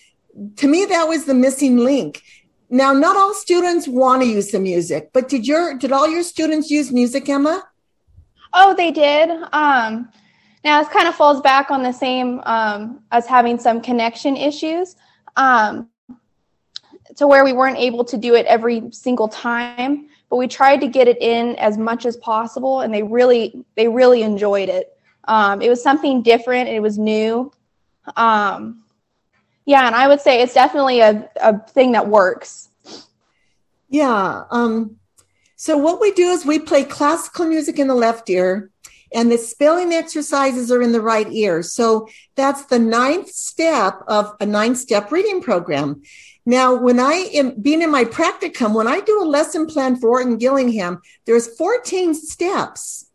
to 0.56 0.68
me, 0.68 0.86
that 0.86 1.04
was 1.04 1.24
the 1.24 1.34
missing 1.34 1.78
link. 1.78 2.22
Now, 2.72 2.92
not 2.92 3.16
all 3.16 3.34
students 3.34 3.88
want 3.88 4.22
to 4.22 4.28
use 4.28 4.52
the 4.52 4.60
music, 4.60 5.10
but 5.12 5.28
did 5.28 5.44
your, 5.44 5.76
did 5.76 5.90
all 5.90 6.08
your 6.08 6.22
students 6.22 6.70
use 6.70 6.92
music, 6.92 7.28
Emma? 7.28 7.64
Oh, 8.52 8.74
they 8.74 8.92
did. 8.92 9.28
Um, 9.52 10.08
now, 10.64 10.80
this 10.80 10.92
kind 10.92 11.08
of 11.08 11.16
falls 11.16 11.40
back 11.40 11.72
on 11.72 11.82
the 11.82 11.92
same 11.92 12.40
um, 12.44 13.02
as 13.10 13.26
having 13.26 13.58
some 13.58 13.80
connection 13.80 14.36
issues 14.36 14.94
um, 15.36 15.88
to 17.16 17.26
where 17.26 17.44
we 17.44 17.52
weren't 17.52 17.78
able 17.78 18.04
to 18.04 18.16
do 18.16 18.34
it 18.36 18.46
every 18.46 18.88
single 18.92 19.26
time, 19.26 20.08
but 20.28 20.36
we 20.36 20.46
tried 20.46 20.80
to 20.80 20.86
get 20.86 21.08
it 21.08 21.20
in 21.20 21.56
as 21.56 21.76
much 21.76 22.06
as 22.06 22.16
possible, 22.18 22.82
and 22.82 22.94
they 22.94 23.02
really, 23.02 23.64
they 23.74 23.88
really 23.88 24.22
enjoyed 24.22 24.68
it. 24.68 24.96
Um, 25.24 25.60
it 25.60 25.68
was 25.68 25.82
something 25.82 26.22
different. 26.22 26.68
It 26.68 26.80
was 26.80 26.98
new. 26.98 27.52
Um, 28.16 28.79
yeah, 29.66 29.86
and 29.86 29.94
I 29.94 30.08
would 30.08 30.20
say 30.20 30.42
it's 30.42 30.54
definitely 30.54 31.00
a, 31.00 31.28
a 31.40 31.58
thing 31.58 31.92
that 31.92 32.08
works. 32.08 32.68
Yeah. 33.88 34.44
Um, 34.50 34.96
so 35.56 35.76
what 35.76 36.00
we 36.00 36.12
do 36.12 36.28
is 36.30 36.46
we 36.46 36.58
play 36.58 36.84
classical 36.84 37.46
music 37.46 37.78
in 37.78 37.88
the 37.88 37.94
left 37.94 38.30
ear 38.30 38.70
and 39.12 39.30
the 39.30 39.38
spelling 39.38 39.92
exercises 39.92 40.70
are 40.70 40.80
in 40.80 40.92
the 40.92 41.00
right 41.00 41.30
ear. 41.32 41.62
So 41.62 42.08
that's 42.36 42.64
the 42.66 42.78
ninth 42.78 43.28
step 43.28 44.00
of 44.06 44.36
a 44.40 44.46
nine 44.46 44.76
step 44.76 45.10
reading 45.10 45.42
program. 45.42 46.02
Now, 46.46 46.74
when 46.74 46.98
I 46.98 47.28
am 47.34 47.60
being 47.60 47.82
in 47.82 47.90
my 47.90 48.04
practicum, 48.04 48.74
when 48.74 48.88
I 48.88 49.00
do 49.00 49.22
a 49.22 49.24
lesson 49.24 49.66
plan 49.66 49.96
for 49.96 50.08
Orton 50.10 50.38
Gillingham, 50.38 51.00
there's 51.26 51.54
14 51.56 52.14
steps. 52.14 53.09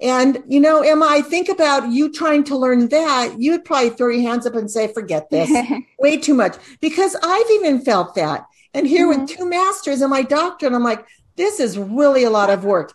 And, 0.00 0.42
you 0.48 0.60
know, 0.60 0.80
Emma, 0.80 1.06
I 1.08 1.20
think 1.20 1.48
about 1.48 1.90
you 1.90 2.10
trying 2.10 2.44
to 2.44 2.56
learn 2.56 2.88
that, 2.88 3.38
you 3.38 3.52
would 3.52 3.64
probably 3.64 3.90
throw 3.90 4.08
your 4.08 4.22
hands 4.22 4.46
up 4.46 4.54
and 4.54 4.70
say, 4.70 4.92
forget 4.92 5.28
this, 5.28 5.50
way 5.98 6.16
too 6.16 6.34
much. 6.34 6.56
Because 6.80 7.16
I've 7.22 7.50
even 7.50 7.80
felt 7.80 8.14
that. 8.14 8.46
And 8.72 8.86
here 8.86 9.06
mm-hmm. 9.06 9.22
with 9.22 9.30
two 9.30 9.48
masters 9.48 10.00
and 10.00 10.10
my 10.10 10.22
doctorate, 10.22 10.68
and 10.68 10.76
I'm 10.76 10.84
like, 10.84 11.06
this 11.36 11.60
is 11.60 11.76
really 11.76 12.24
a 12.24 12.30
lot 12.30 12.50
of 12.50 12.64
work. 12.64 12.92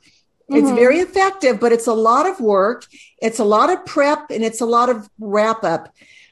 Mm-hmm. 0.49 0.55
It's 0.55 0.71
very 0.71 0.99
effective, 0.99 1.59
but 1.59 1.71
it's 1.71 1.87
a 1.87 1.93
lot 1.93 2.27
of 2.27 2.39
work. 2.39 2.85
It's 3.21 3.39
a 3.39 3.45
lot 3.45 3.71
of 3.71 3.85
prep 3.85 4.29
and 4.31 4.43
it's 4.43 4.61
a 4.61 4.65
lot 4.65 4.89
of 4.89 5.09
wrap 5.19 5.63
up. 5.63 5.87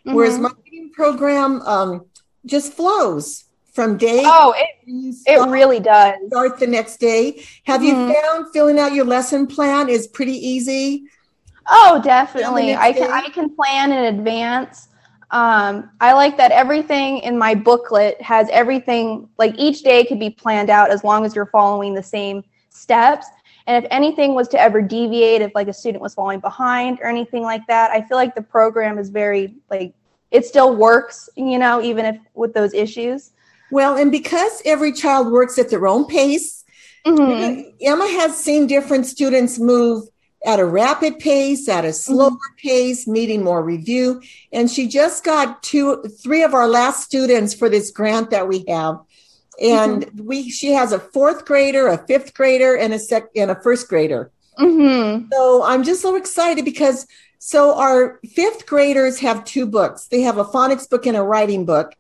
Mm-hmm. 0.06 0.13
Whereas 0.13 0.39
my 0.39 0.51
program 0.94 1.62
um, 1.62 2.06
just 2.46 2.74
flows, 2.74 3.46
from 3.74 3.98
day 3.98 4.22
oh 4.24 4.53
it, 4.56 5.15
it 5.25 5.50
really 5.50 5.80
does. 5.80 6.15
start 6.27 6.60
the 6.60 6.68
next 6.68 6.98
day. 6.98 7.44
Have 7.65 7.82
mm-hmm. 7.82 8.10
you 8.10 8.22
found 8.22 8.53
filling 8.53 8.80
out 8.80 8.94
your 8.94 9.06
lesson 9.06 9.48
plan 9.48 9.89
is 9.89 10.08
pretty 10.08 10.34
easy? 10.34 11.06
Oh 11.68 12.00
definitely. 12.03 12.75
I 12.75 12.94
can 12.94 13.08
day? 13.08 13.13
i 13.13 13.30
can 13.30 13.56
plan 13.56 13.92
in 13.92 14.15
advance. 14.15 14.88
Um, 15.32 15.89
i 16.00 16.13
like 16.13 16.38
that 16.38 16.51
everything 16.51 17.20
in 17.20 17.38
my 17.38 17.56
booklet 17.56 18.22
has 18.22 18.48
everything 18.51 19.27
like 19.38 19.56
each 19.58 19.82
day 19.82 20.06
could 20.06 20.20
be 20.20 20.30
planned 20.30 20.70
out 20.70 20.92
as 20.92 21.03
long 21.03 21.25
as 21.25 21.36
you're 21.36 21.48
following 21.48 21.94
the 21.96 22.03
same 22.03 22.44
steps. 22.70 23.25
And 23.65 23.84
if 23.84 23.89
anything 23.92 24.36
was 24.36 24.50
to 24.50 24.60
ever 24.60 24.82
deviate 24.82 25.42
if 25.42 25.56
like 25.56 25.70
a 25.70 25.74
student 25.74 26.01
was 26.01 26.13
falling 26.13 26.42
behind 26.42 27.00
or 27.00 27.06
anything 27.06 27.44
like 27.44 27.65
that 27.68 27.92
i 27.92 28.01
feel 28.01 28.18
like 28.18 28.36
the 28.36 28.42
program 28.42 28.98
is 29.00 29.10
very 29.10 29.56
like 29.70 29.94
it 30.32 30.46
still 30.46 30.75
works 30.75 31.30
you 31.38 31.58
know 31.58 31.82
even 31.82 32.03
if 32.06 32.18
with 32.34 32.53
those 32.53 32.74
issues 32.74 33.32
well, 33.74 33.98
and 33.98 34.12
because 34.12 34.62
every 34.65 34.94
child 34.94 35.32
works 35.32 35.58
at 35.58 35.70
their 35.70 35.88
own 35.88 36.06
pace, 36.06 36.63
mm-hmm. 37.06 37.72
Emma 37.82 38.08
has 38.08 38.38
seen 38.38 38.68
different 38.68 39.08
students 39.08 39.58
move 39.58 40.08
at 40.46 40.60
a 40.60 40.65
rapid 40.65 41.18
pace, 41.18 41.68
at 41.68 41.84
a 41.84 41.92
slower 41.92 42.30
mm-hmm. 42.30 42.68
pace, 42.68 43.08
needing 43.08 43.44
more 43.44 43.63
review. 43.63 44.22
And 44.51 44.70
she 44.70 44.88
just 44.88 45.24
got 45.24 45.63
two, 45.63 46.03
three 46.22 46.44
of 46.44 46.53
our 46.53 46.68
last 46.68 47.03
students 47.03 47.56
for 47.56 47.68
this 47.68 47.89
grant 47.89 48.30
that 48.30 48.48
we 48.48 48.63
have. 48.68 49.00
And 49.60 50.06
mm-hmm. 50.06 50.24
we, 50.24 50.51
she 50.51 50.74
has 50.74 50.92
a 50.92 51.00
fourth 51.00 51.44
grader, 51.44 51.88
a 51.88 51.98
fifth 52.06 52.36
grader, 52.36 52.77
and 52.77 52.94
a 52.94 53.00
sec, 53.00 53.24
and 53.36 53.50
a 53.50 53.56
first 53.56 53.88
grader. 53.88 54.32
Mm-hmm. 54.60 55.30
So 55.32 55.63
I'm 55.63 55.84
just 55.84 56.03
so 56.03 56.15
excited 56.15 56.63
because 56.63 57.08
so 57.39 57.75
our 57.75 58.20
fifth 58.34 58.68
graders 58.68 59.20
have 59.20 59.46
two 59.46 59.65
books. 59.65 60.06
They 60.06 60.22
have 60.22 60.38
a 60.38 60.46
phonics 60.46 60.88
book 60.88 61.08
and 61.08 61.18
a 61.18 61.24
writing 61.24 61.65
book. 61.65 61.96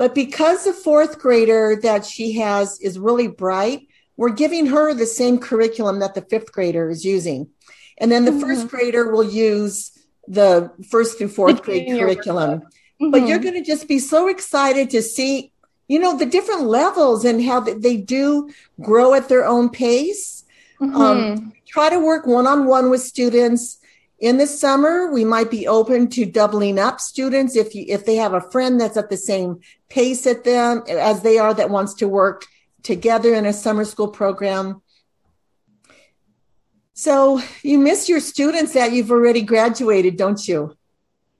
But 0.00 0.14
because 0.14 0.64
the 0.64 0.72
fourth 0.72 1.18
grader 1.18 1.78
that 1.82 2.06
she 2.06 2.32
has 2.38 2.80
is 2.80 2.98
really 2.98 3.28
bright, 3.28 3.86
we're 4.16 4.30
giving 4.30 4.64
her 4.68 4.94
the 4.94 5.04
same 5.04 5.36
curriculum 5.38 5.98
that 5.98 6.14
the 6.14 6.22
fifth 6.22 6.52
grader 6.52 6.88
is 6.88 7.04
using. 7.04 7.50
And 7.98 8.10
then 8.10 8.24
the 8.24 8.30
mm-hmm. 8.30 8.40
first 8.40 8.68
grader 8.68 9.12
will 9.12 9.30
use 9.30 9.92
the 10.26 10.72
first 10.88 11.18
through 11.18 11.28
fourth 11.28 11.62
grade 11.62 11.86
curriculum. 11.86 12.60
Mm-hmm. 12.60 13.10
But 13.10 13.28
you're 13.28 13.40
going 13.40 13.62
to 13.62 13.62
just 13.62 13.88
be 13.88 13.98
so 13.98 14.28
excited 14.28 14.88
to 14.88 15.02
see, 15.02 15.52
you 15.86 15.98
know, 15.98 16.16
the 16.16 16.24
different 16.24 16.62
levels 16.62 17.26
and 17.26 17.44
how 17.44 17.60
they 17.60 17.98
do 17.98 18.48
grow 18.80 19.12
at 19.12 19.28
their 19.28 19.44
own 19.44 19.68
pace. 19.68 20.46
Mm-hmm. 20.80 20.96
Um, 20.96 21.52
try 21.66 21.90
to 21.90 22.00
work 22.00 22.26
one 22.26 22.46
on 22.46 22.64
one 22.64 22.88
with 22.88 23.02
students 23.02 23.79
in 24.20 24.36
the 24.36 24.46
summer, 24.46 25.10
we 25.10 25.24
might 25.24 25.50
be 25.50 25.66
open 25.66 26.08
to 26.10 26.26
doubling 26.26 26.78
up 26.78 27.00
students 27.00 27.56
if 27.56 27.74
you, 27.74 27.86
if 27.88 28.04
they 28.04 28.16
have 28.16 28.34
a 28.34 28.50
friend 28.50 28.78
that's 28.78 28.98
at 28.98 29.08
the 29.08 29.16
same 29.16 29.60
pace 29.88 30.26
at 30.26 30.44
them 30.44 30.82
as 30.88 31.22
they 31.22 31.38
are 31.38 31.54
that 31.54 31.70
wants 31.70 31.94
to 31.94 32.08
work 32.08 32.46
together 32.82 33.34
in 33.34 33.46
a 33.46 33.52
summer 33.52 33.84
school 33.84 34.08
program. 34.08 34.82
So 36.92 37.40
you 37.62 37.78
miss 37.78 38.10
your 38.10 38.20
students 38.20 38.74
that 38.74 38.92
you've 38.92 39.10
already 39.10 39.40
graduated, 39.40 40.18
don't 40.18 40.46
you? 40.46 40.76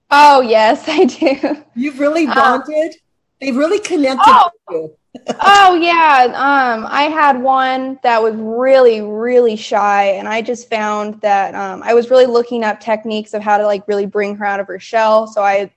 Oh 0.09 0.41
yes, 0.41 0.83
I 0.87 1.05
do. 1.05 1.63
You've 1.75 1.99
really 1.99 2.25
uh, 2.25 2.33
bonded. 2.33 2.95
Uh, 2.95 2.97
they 3.39 3.51
really 3.51 3.79
connected 3.79 4.23
oh, 4.25 4.49
with 4.67 4.75
you 4.75 4.97
oh 5.41 5.75
yeah 5.75 6.27
um, 6.35 6.87
i 6.89 7.03
had 7.03 7.41
one 7.41 7.99
that 8.01 8.21
was 8.21 8.33
really 8.35 9.01
really 9.01 9.57
shy 9.57 10.05
and 10.05 10.27
i 10.27 10.41
just 10.41 10.69
found 10.69 11.19
that 11.19 11.53
um, 11.53 11.83
i 11.83 11.93
was 11.93 12.09
really 12.09 12.25
looking 12.25 12.63
up 12.63 12.79
techniques 12.79 13.33
of 13.33 13.41
how 13.41 13.57
to 13.57 13.65
like 13.65 13.85
really 13.87 14.05
bring 14.05 14.35
her 14.35 14.45
out 14.45 14.59
of 14.59 14.67
her 14.67 14.79
shell 14.79 15.27
so 15.27 15.43
i 15.43 15.69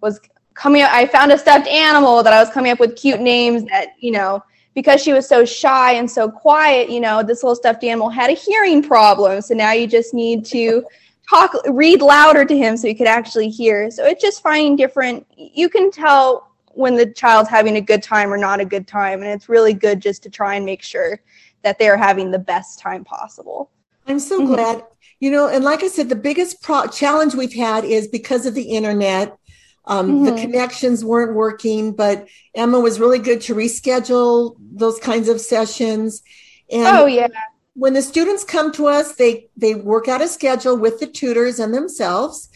was 0.00 0.20
coming 0.54 0.82
up 0.82 0.90
i 0.92 1.06
found 1.06 1.30
a 1.30 1.38
stuffed 1.38 1.68
animal 1.68 2.22
that 2.22 2.32
i 2.32 2.40
was 2.40 2.50
coming 2.50 2.72
up 2.72 2.80
with 2.80 2.96
cute 2.96 3.20
names 3.20 3.64
that 3.64 3.94
you 4.00 4.10
know 4.10 4.42
because 4.74 5.00
she 5.00 5.12
was 5.12 5.28
so 5.28 5.44
shy 5.44 5.92
and 5.92 6.10
so 6.10 6.28
quiet 6.28 6.90
you 6.90 6.98
know 6.98 7.22
this 7.22 7.44
little 7.44 7.54
stuffed 7.54 7.84
animal 7.84 8.08
had 8.08 8.28
a 8.28 8.34
hearing 8.34 8.82
problem 8.82 9.40
so 9.40 9.54
now 9.54 9.70
you 9.70 9.86
just 9.86 10.14
need 10.14 10.44
to 10.44 10.84
talk 11.30 11.54
read 11.68 12.02
louder 12.02 12.44
to 12.44 12.56
him 12.56 12.76
so 12.76 12.88
he 12.88 12.94
could 12.94 13.06
actually 13.06 13.48
hear 13.48 13.90
so 13.90 14.04
it's 14.04 14.20
just 14.20 14.42
finding 14.42 14.74
different 14.74 15.24
you 15.36 15.68
can 15.68 15.90
tell 15.90 16.53
when 16.74 16.96
the 16.96 17.06
child's 17.06 17.48
having 17.48 17.76
a 17.76 17.80
good 17.80 18.02
time 18.02 18.32
or 18.32 18.36
not 18.36 18.60
a 18.60 18.64
good 18.64 18.86
time. 18.86 19.22
And 19.22 19.30
it's 19.30 19.48
really 19.48 19.72
good 19.72 20.00
just 20.00 20.22
to 20.24 20.30
try 20.30 20.54
and 20.54 20.64
make 20.64 20.82
sure 20.82 21.20
that 21.62 21.78
they're 21.78 21.96
having 21.96 22.30
the 22.30 22.38
best 22.38 22.78
time 22.78 23.04
possible. 23.04 23.70
I'm 24.06 24.18
so 24.18 24.38
mm-hmm. 24.40 24.54
glad. 24.54 24.84
You 25.20 25.30
know, 25.30 25.48
and 25.48 25.64
like 25.64 25.82
I 25.82 25.88
said, 25.88 26.08
the 26.08 26.16
biggest 26.16 26.62
pro- 26.62 26.86
challenge 26.88 27.34
we've 27.34 27.54
had 27.54 27.84
is 27.84 28.08
because 28.08 28.44
of 28.46 28.54
the 28.54 28.62
internet. 28.62 29.38
Um, 29.86 30.10
mm-hmm. 30.10 30.24
The 30.24 30.40
connections 30.40 31.04
weren't 31.04 31.34
working, 31.34 31.92
but 31.92 32.28
Emma 32.54 32.80
was 32.80 33.00
really 33.00 33.18
good 33.18 33.40
to 33.42 33.54
reschedule 33.54 34.56
those 34.58 34.98
kinds 34.98 35.28
of 35.28 35.40
sessions. 35.40 36.22
And 36.70 36.86
oh 36.86 37.06
yeah. 37.06 37.28
When 37.76 37.92
the 37.92 38.02
students 38.02 38.44
come 38.44 38.70
to 38.72 38.86
us, 38.86 39.16
they 39.16 39.48
they 39.56 39.74
work 39.74 40.06
out 40.08 40.22
a 40.22 40.28
schedule 40.28 40.76
with 40.76 41.00
the 41.00 41.06
tutors 41.06 41.58
and 41.58 41.74
themselves. 41.74 42.48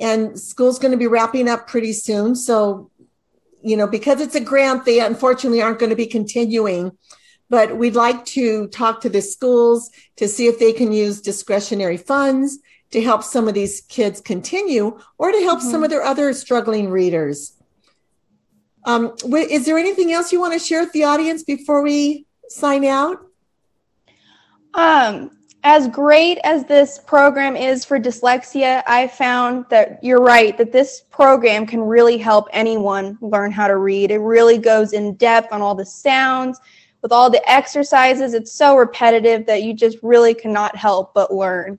And 0.00 0.38
school's 0.38 0.78
going 0.78 0.92
to 0.92 0.98
be 0.98 1.08
wrapping 1.08 1.48
up 1.48 1.66
pretty 1.66 1.92
soon, 1.92 2.36
so 2.36 2.90
you 3.62 3.76
know, 3.76 3.86
because 3.86 4.20
it's 4.20 4.34
a 4.34 4.40
grant, 4.40 4.84
they 4.84 5.00
unfortunately 5.00 5.62
aren't 5.62 5.78
going 5.78 5.90
to 5.90 5.96
be 5.96 6.06
continuing. 6.06 6.92
But 7.50 7.76
we'd 7.76 7.94
like 7.94 8.24
to 8.26 8.68
talk 8.68 9.00
to 9.00 9.08
the 9.08 9.22
schools 9.22 9.90
to 10.16 10.28
see 10.28 10.46
if 10.46 10.58
they 10.58 10.72
can 10.72 10.92
use 10.92 11.20
discretionary 11.20 11.96
funds 11.96 12.58
to 12.90 13.02
help 13.02 13.22
some 13.22 13.48
of 13.48 13.54
these 13.54 13.80
kids 13.82 14.20
continue 14.20 14.98
or 15.18 15.32
to 15.32 15.40
help 15.40 15.60
mm-hmm. 15.60 15.70
some 15.70 15.84
of 15.84 15.90
their 15.90 16.02
other 16.02 16.32
struggling 16.32 16.90
readers. 16.90 17.54
Um, 18.84 19.14
is 19.32 19.66
there 19.66 19.78
anything 19.78 20.12
else 20.12 20.32
you 20.32 20.40
want 20.40 20.54
to 20.54 20.58
share 20.58 20.80
with 20.80 20.92
the 20.92 21.04
audience 21.04 21.42
before 21.42 21.82
we 21.82 22.26
sign 22.48 22.84
out? 22.84 23.18
Um, 24.74 25.37
as 25.64 25.88
great 25.88 26.38
as 26.44 26.64
this 26.64 26.98
program 26.98 27.56
is 27.56 27.84
for 27.84 27.98
dyslexia, 27.98 28.82
I 28.86 29.08
found 29.08 29.66
that 29.70 29.98
you're 30.02 30.20
right, 30.20 30.56
that 30.56 30.72
this 30.72 31.02
program 31.10 31.66
can 31.66 31.80
really 31.80 32.16
help 32.16 32.46
anyone 32.52 33.18
learn 33.20 33.50
how 33.50 33.66
to 33.66 33.76
read. 33.76 34.10
It 34.10 34.18
really 34.18 34.58
goes 34.58 34.92
in 34.92 35.14
depth 35.14 35.52
on 35.52 35.60
all 35.60 35.74
the 35.74 35.84
sounds, 35.84 36.60
with 37.02 37.12
all 37.12 37.28
the 37.30 37.48
exercises. 37.50 38.34
It's 38.34 38.52
so 38.52 38.76
repetitive 38.76 39.46
that 39.46 39.62
you 39.62 39.74
just 39.74 39.98
really 40.02 40.34
cannot 40.34 40.76
help 40.76 41.12
but 41.14 41.34
learn. 41.34 41.78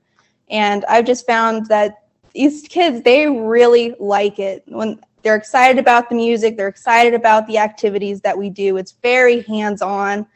And 0.50 0.84
I've 0.86 1.06
just 1.06 1.26
found 1.26 1.66
that 1.68 2.04
these 2.34 2.68
kids, 2.68 3.02
they 3.02 3.28
really 3.28 3.96
like 4.00 4.40
it. 4.40 4.64
When 4.68 5.00
they're 5.24 5.36
excited 5.36 5.78
about 5.80 6.10
the 6.10 6.16
music, 6.16 6.58
they're 6.58 6.68
excited 6.68 7.14
about 7.14 7.48
the 7.48 7.58
activities 7.58 8.22
that 8.22 8.38
we 8.38 8.50
do. 8.50 8.78
It's 8.78 8.94
very 9.02 9.42
hands 9.42 9.82
on 9.82 10.28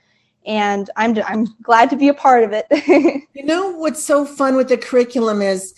and 0.45 0.89
I'm 0.95 1.17
I'm 1.25 1.47
glad 1.61 1.89
to 1.91 1.95
be 1.95 2.07
a 2.07 2.13
part 2.13 2.43
of 2.43 2.51
it. 2.53 2.65
you 3.33 3.43
know 3.43 3.71
what's 3.71 4.03
so 4.03 4.25
fun 4.25 4.55
with 4.55 4.69
the 4.69 4.77
curriculum 4.77 5.41
is 5.41 5.73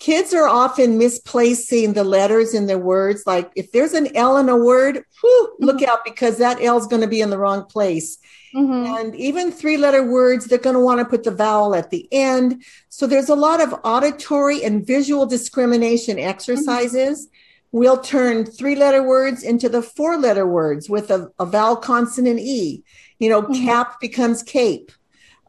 kids 0.00 0.32
are 0.32 0.48
often 0.48 0.98
misplacing 0.98 1.92
the 1.92 2.02
letters 2.02 2.54
in 2.54 2.66
their 2.66 2.78
words. 2.78 3.24
Like 3.26 3.52
if 3.54 3.70
there's 3.70 3.92
an 3.92 4.16
L 4.16 4.38
in 4.38 4.48
a 4.48 4.56
word, 4.56 5.04
whew, 5.20 5.56
look 5.60 5.76
mm-hmm. 5.76 5.90
out 5.90 6.04
because 6.04 6.38
that 6.38 6.60
L 6.60 6.78
is 6.78 6.86
going 6.86 7.02
to 7.02 7.08
be 7.08 7.20
in 7.20 7.30
the 7.30 7.38
wrong 7.38 7.64
place. 7.66 8.18
Mm-hmm. 8.54 8.96
And 8.96 9.14
even 9.14 9.52
three 9.52 9.76
letter 9.76 10.02
words, 10.02 10.46
they're 10.46 10.58
going 10.58 10.74
to 10.74 10.80
want 10.80 10.98
to 10.98 11.04
put 11.04 11.22
the 11.22 11.30
vowel 11.30 11.74
at 11.74 11.90
the 11.90 12.08
end. 12.10 12.64
So 12.88 13.06
there's 13.06 13.28
a 13.28 13.34
lot 13.34 13.60
of 13.60 13.78
auditory 13.84 14.64
and 14.64 14.84
visual 14.84 15.26
discrimination 15.26 16.18
exercises. 16.18 17.26
Mm-hmm. 17.26 17.36
We'll 17.72 18.00
turn 18.00 18.46
three 18.46 18.74
letter 18.74 19.02
words 19.02 19.44
into 19.44 19.68
the 19.68 19.82
four 19.82 20.16
letter 20.16 20.46
words 20.46 20.90
with 20.90 21.10
a, 21.10 21.30
a 21.38 21.46
vowel 21.46 21.76
consonant 21.76 22.40
E. 22.40 22.82
You 23.20 23.30
know, 23.30 23.42
mm-hmm. 23.42 23.64
cap 23.64 24.00
becomes 24.00 24.42
cape. 24.42 24.90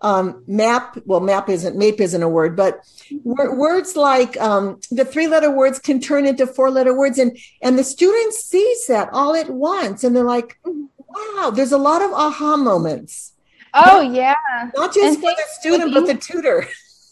Um, 0.03 0.43
map, 0.47 0.97
well, 1.05 1.19
map 1.19 1.47
isn't, 1.47 1.77
MAPE 1.77 2.01
isn't 2.01 2.23
a 2.23 2.27
word, 2.27 2.55
but 2.55 2.81
w- 3.23 3.53
words 3.55 3.95
like 3.95 4.35
um, 4.41 4.79
the 4.89 5.05
three 5.05 5.27
letter 5.27 5.51
words 5.51 5.77
can 5.77 5.99
turn 5.99 6.25
into 6.25 6.47
four 6.47 6.71
letter 6.71 6.97
words. 6.97 7.19
And, 7.19 7.37
and 7.61 7.77
the 7.77 7.83
student 7.83 8.33
sees 8.33 8.87
that 8.87 9.09
all 9.13 9.35
at 9.35 9.49
once. 9.49 10.03
And 10.03 10.15
they're 10.15 10.23
like, 10.23 10.59
wow, 10.65 11.51
there's 11.51 11.71
a 11.71 11.77
lot 11.77 12.01
of 12.01 12.11
aha 12.13 12.57
moments. 12.57 13.33
Oh, 13.73 14.01
not, 14.03 14.13
yeah. 14.13 14.35
Not 14.75 14.93
just 14.93 15.15
and 15.15 15.23
for 15.23 15.31
the 15.31 15.43
student, 15.59 15.93
but 15.93 16.07
the 16.07 16.15
tutor. 16.15 16.67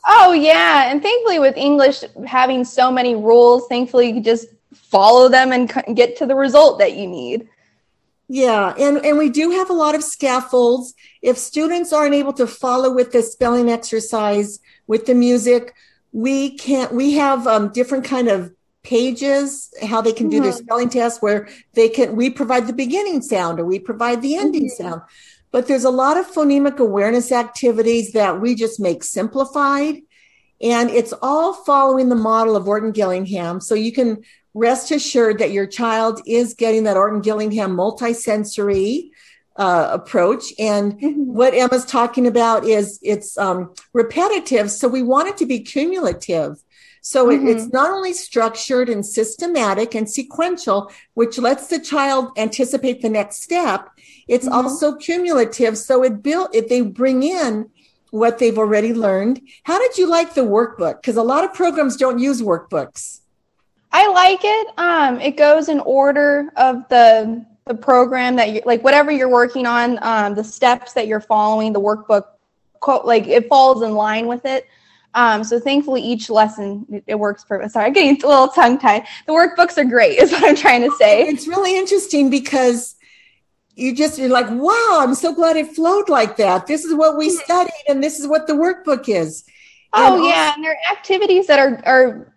Oh, 0.08 0.32
yeah. 0.34 0.90
And 0.90 1.02
thankfully, 1.02 1.40
with 1.40 1.58
English 1.58 2.04
having 2.26 2.64
so 2.64 2.92
many 2.92 3.16
rules, 3.16 3.68
thankfully, 3.68 4.12
you 4.12 4.22
just 4.22 4.48
follow 4.74 5.30
them 5.30 5.52
and 5.52 5.72
get 5.96 6.18
to 6.18 6.26
the 6.26 6.36
result 6.36 6.80
that 6.80 6.94
you 6.94 7.06
need. 7.06 7.48
Yeah, 8.32 8.76
and, 8.78 9.04
and 9.04 9.18
we 9.18 9.30
do 9.30 9.50
have 9.50 9.72
a 9.72 9.74
lot 9.74 9.96
of 9.96 10.04
scaffolds. 10.04 10.94
If 11.24 11.40
students 11.40 11.92
aren't 11.92 12.14
able 12.14 12.34
to 12.34 12.46
follow 12.46 12.94
with 12.94 13.12
the 13.12 13.24
spelling 13.24 13.72
exercise, 13.72 14.60
with 14.86 15.08
the 15.08 15.16
music, 15.16 15.74
we 16.12 16.56
can't, 16.56 16.94
we 16.94 17.14
have 17.14 17.48
um, 17.48 17.72
different 17.72 18.06
kind 18.06 18.28
of 18.28 18.54
pages, 18.84 19.74
how 19.82 20.02
they 20.02 20.14
can 20.14 20.28
mm-hmm. 20.28 20.38
do 20.38 20.44
their 20.44 20.52
mm-hmm. 20.52 20.64
spelling 20.64 20.90
test 20.90 21.24
where 21.24 21.50
they 21.74 21.90
can, 21.90 22.16
we 22.16 22.30
provide 22.30 22.68
the 22.68 22.74
beginning 22.74 23.24
sound 23.24 23.60
or 23.60 23.66
we 23.66 23.80
provide 23.80 24.22
the 24.22 24.36
ending 24.36 24.68
mm-hmm. 24.68 24.84
sound. 24.84 25.02
But 25.52 25.68
there's 25.68 25.84
a 25.84 25.90
lot 25.90 26.18
of 26.18 26.32
phonemic 26.32 26.78
awareness 26.78 27.32
activities 27.32 28.14
that 28.14 28.40
we 28.40 28.54
just 28.54 28.80
make 28.80 29.04
simplified. 29.04 30.02
And 30.62 30.92
it's 30.92 31.14
all 31.24 31.54
following 31.54 32.10
the 32.10 32.16
model 32.16 32.56
of 32.56 32.68
Orton 32.68 32.92
Gillingham. 32.92 33.60
So 33.60 33.74
you 33.74 33.92
can 33.92 34.24
rest 34.60 34.92
assured 34.92 35.40
that 35.40 35.52
your 35.52 35.66
child 35.66 36.22
is 36.26 36.54
getting 36.54 36.84
that 36.84 36.98
Orton 36.98 37.22
Gillingham 37.22 37.76
multisensory 37.76 39.12
uh, 39.56 39.90
approach. 39.92 40.54
And 40.60 40.94
mm-hmm. 40.94 41.34
what 41.34 41.54
Emma's 41.54 41.86
talking 41.86 42.28
about 42.28 42.66
is 42.66 43.00
it's 43.02 43.38
um, 43.38 43.74
repetitive. 43.94 44.72
So 44.72 44.88
we 44.88 45.02
want 45.02 45.30
it 45.30 45.38
to 45.38 45.46
be 45.46 45.60
cumulative. 45.60 46.62
So 47.02 47.28
mm-hmm. 47.28 47.48
it, 47.48 47.52
it's 47.52 47.74
not 47.74 47.92
only 47.92 48.14
structured 48.14 48.90
and 48.90 49.06
systematic 49.06 49.96
and 49.96 50.10
sequential, 50.10 50.92
which 51.14 51.38
lets 51.38 51.68
the 51.68 51.80
child 51.80 52.32
anticipate 52.38 53.02
the 53.02 53.10
next 53.10 53.42
step. 53.42 53.90
It's 54.28 54.46
mm-hmm. 54.46 54.68
also 54.68 54.96
cumulative. 54.96 55.78
So 55.78 56.04
it 56.04 56.22
built, 56.22 56.54
if 56.54 56.70
they 56.70 56.82
bring 56.82 57.24
in 57.24 57.70
what 58.12 58.40
they've 58.40 58.58
already 58.58 58.94
learned. 58.94 59.42
How 59.64 59.80
did 59.80 59.98
you 59.98 60.08
like 60.08 60.34
the 60.34 60.42
workbook? 60.42 61.02
Because 61.02 61.18
a 61.18 61.24
lot 61.24 61.44
of 61.44 61.54
programs 61.54 61.96
don't 61.96 62.20
use 62.20 62.42
workbooks. 62.42 63.20
I 63.92 64.08
like 64.08 64.42
it. 64.44 64.68
Um, 64.78 65.20
it 65.20 65.36
goes 65.36 65.70
in 65.70 65.80
order 65.82 66.52
of 66.56 66.88
the 66.90 67.46
the 67.66 67.76
program 67.76 68.36
that 68.36 68.50
you 68.52 68.62
like, 68.66 68.84
whatever 68.84 69.12
you're 69.12 69.30
working 69.30 69.68
on, 69.68 70.00
um, 70.02 70.34
the 70.34 70.44
steps 70.44 70.94
that 70.94 71.08
you're 71.08 71.20
following, 71.20 71.72
the 71.72 71.80
workbook, 71.80 72.26
quote, 72.80 73.06
like 73.06 73.28
it 73.28 73.48
falls 73.48 73.84
in 73.84 73.94
line 73.94 74.26
with 74.28 74.44
it. 74.46 74.66
Um, 75.14 75.44
so 75.44 75.60
thankfully, 75.60 76.02
each 76.02 76.30
lesson 76.30 77.04
it, 77.08 77.18
works 77.18 77.44
perfect. 77.44 77.72
Sorry, 77.72 77.86
I'm 77.86 77.94
getting 77.94 78.22
a 78.24 78.28
little 78.28 78.48
tongue 78.48 78.80
tied. 78.80 79.06
The 79.28 79.34
workbooks 79.34 79.78
are 79.78 79.86
great, 79.86 80.20
is 80.20 80.32
what 80.32 80.44
I'm 80.44 80.56
trying 80.56 80.82
to 80.82 80.96
say. 80.98 81.28
It's 81.28 81.48
really 81.48 81.78
interesting 81.78 82.30
because 82.30 82.96
you 83.76 83.96
just 83.96 84.20
you're 84.20 84.30
like, 84.30 84.50
wow, 84.50 85.00
I'm 85.02 85.16
so 85.16 85.34
glad 85.34 85.56
it 85.56 85.76
flowed 85.76 86.10
like 86.10 86.38
that. 86.38 86.68
This 86.68 86.86
is 86.86 86.94
what 86.94 87.18
we 87.18 87.30
studied, 87.30 87.72
and 87.88 88.04
this 88.04 88.20
is 88.20 88.28
what 88.28 88.46
the 88.48 88.54
workbook 88.54 89.10
is. 89.10 89.46
Oh 89.94 90.16
and 90.16 90.26
yeah, 90.26 90.30
also- 90.30 90.56
and 90.56 90.64
there 90.64 90.72
are 90.74 90.96
activities 90.96 91.48
that 91.48 91.60
are 91.60 91.82
are 91.86 92.34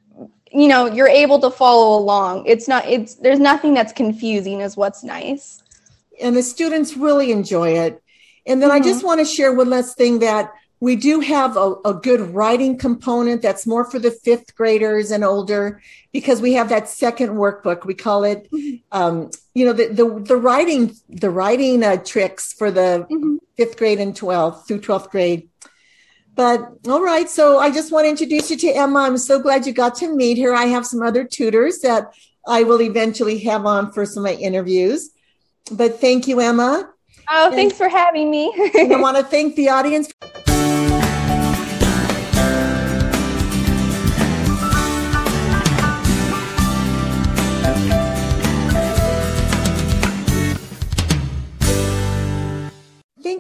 you 0.53 0.69
know 0.69 0.87
you're 0.87 1.09
able 1.09 1.39
to 1.39 1.51
follow 1.51 1.99
along 1.99 2.45
it's 2.47 2.69
not 2.69 2.87
it's 2.87 3.15
there's 3.17 3.39
nothing 3.39 3.75
that's 3.75 3.93
confusing 3.93 4.61
is 4.61 4.77
what's 4.77 5.03
nice 5.03 5.63
and 6.21 6.37
the 6.37 6.43
students 6.43 6.97
really 6.97 7.33
enjoy 7.33 7.71
it 7.71 8.03
and 8.47 8.63
then 8.63 8.71
mm-hmm. 8.71 8.83
i 8.83 8.85
just 8.85 9.05
want 9.05 9.19
to 9.19 9.25
share 9.25 9.53
one 9.53 9.71
last 9.71 9.97
thing 9.97 10.19
that 10.19 10.53
we 10.81 10.97
do 10.97 11.21
have 11.21 11.57
a, 11.57 11.77
a, 11.85 11.95
good 11.95 12.21
writing 12.35 12.77
component 12.77 13.41
that's 13.41 13.69
more 13.69 13.89
for 13.89 14.01
the 14.01 14.11
fifth 14.11 14.57
graders 14.57 15.13
and 15.13 15.23
older 15.23 15.81
because 16.13 16.41
we 16.41 16.55
have 16.55 16.69
that 16.69 16.89
second 16.89 17.31
workbook 17.31 17.87
we 17.87 17.95
call 17.95 18.25
it 18.25 18.51
mm-hmm. 18.51 18.77
um, 18.93 19.31
you 19.55 19.65
know 19.65 19.73
the, 19.73 19.89
the, 19.89 20.21
the 20.21 20.37
writing 20.37 20.95
the 21.09 21.31
writing 21.31 21.83
uh, 21.83 21.97
tricks 21.97 22.53
for 22.53 22.71
the 22.71 23.07
mm-hmm. 23.11 23.37
fifth 23.57 23.77
grade 23.77 24.01
and 24.01 24.15
12th 24.15 24.67
through 24.67 24.81
12th 24.81 25.11
grade 25.11 25.49
but 26.35 26.73
all 26.89 27.03
right, 27.03 27.29
so 27.29 27.59
I 27.59 27.71
just 27.71 27.93
want 27.93 28.05
to 28.05 28.11
introduce 28.11 28.51
you 28.51 28.57
to 28.59 28.69
Emma. 28.69 29.01
I'm 29.01 29.19
so 29.19 29.39
glad 29.41 29.67
you 29.67 29.73
got 29.73 29.95
to 29.97 30.15
meet 30.15 30.39
her. 30.39 30.55
I 30.55 30.65
have 30.65 30.87
some 30.87 31.03
other 31.03 31.25
tutors 31.25 31.81
that 31.81 32.15
I 32.47 32.63
will 32.63 32.81
eventually 32.81 33.39
have 33.41 33.67
on 33.67 33.93
for 33.93 34.07
some 34.07 34.25
of 34.25 34.33
my 34.33 34.39
interviews. 34.39 35.11
But 35.71 36.01
thank 36.01 36.27
you, 36.27 36.41
Emma. 36.41 36.91
Oh, 37.31 37.47
and, 37.47 37.55
thanks 37.55 37.77
for 37.77 37.89
having 37.89 38.31
me. 38.31 38.53
I 38.57 38.97
want 38.99 39.17
to 39.17 39.23
thank 39.23 39.57
the 39.57 39.69
audience. 39.69 40.13